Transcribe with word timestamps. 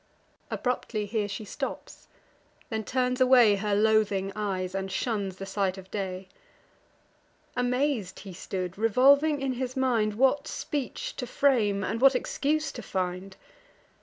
Abruptly 0.49 1.05
here 1.05 1.27
she 1.27 1.45
stops; 1.45 2.07
then 2.71 2.83
turns 2.83 3.21
away 3.21 3.57
Her 3.57 3.75
loathing 3.75 4.31
eyes, 4.35 4.73
and 4.73 4.91
shuns 4.91 5.35
the 5.35 5.45
sight 5.45 5.77
of 5.77 5.91
day. 5.91 6.27
Amaz'd 7.55 8.21
he 8.21 8.33
stood, 8.33 8.79
revolving 8.79 9.39
in 9.41 9.53
his 9.53 9.77
mind 9.77 10.15
What 10.15 10.47
speech 10.47 11.15
to 11.17 11.27
frame, 11.27 11.83
and 11.83 12.01
what 12.01 12.15
excuse 12.15 12.71
to 12.71 12.81
find. 12.81 13.37